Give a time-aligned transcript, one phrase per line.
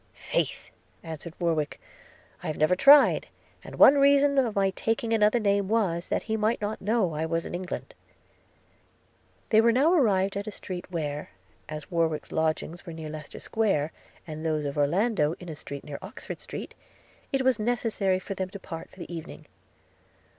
[0.15, 0.71] 'Faith!'
[1.03, 1.79] answered Warwick,
[2.41, 3.27] 'I have never tried;
[3.63, 7.27] and one reason of my taking another name, was, that he might not know I
[7.27, 7.93] was in England.'
[9.51, 11.29] They were now arrived at a street where,
[11.69, 13.91] as Warwick's lodgings were near Leicester Square,
[14.25, 16.73] and those of Orlando in a street near Oxford Street,
[17.31, 19.45] it was necessary for them to part for the evening.